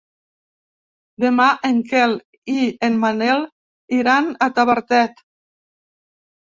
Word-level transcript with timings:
Demà 1.25 1.45
en 1.69 1.83
Quel 1.91 2.17
i 2.55 2.65
en 2.89 2.99
Manel 3.05 3.47
iran 4.01 4.35
a 4.49 4.53
Tavertet. 4.59 5.25